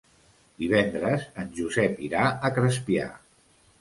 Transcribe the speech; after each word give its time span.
Divendres 0.61 1.27
en 1.43 1.53
Josep 1.59 2.03
irà 2.07 2.25
a 2.49 2.51
Crespià. 2.57 3.09